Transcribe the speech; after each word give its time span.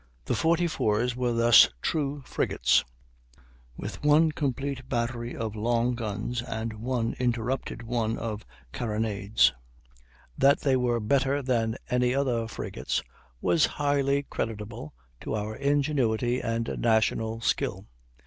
The 0.25 0.33
44's 0.33 1.15
were 1.15 1.31
thus 1.31 1.69
true 1.79 2.23
frigates, 2.25 2.83
with 3.77 4.03
one 4.03 4.31
complete 4.31 4.89
battery 4.89 5.35
of 5.35 5.55
long 5.55 5.93
guns 5.93 6.41
and 6.41 6.73
one 6.73 7.13
interrupted 7.19 7.83
one 7.83 8.17
of 8.17 8.43
carronades. 8.73 9.53
That 10.35 10.61
they 10.61 10.75
were 10.75 10.99
better 10.99 11.43
than 11.43 11.75
any 11.87 12.15
other 12.15 12.47
frigates 12.47 13.03
was 13.41 13.67
highly 13.77 14.23
creditable 14.23 14.91
to 15.19 15.35
our 15.35 15.55
ingenuity 15.55 16.41
and 16.41 16.77
national 16.79 17.41
skill. 17.41 17.85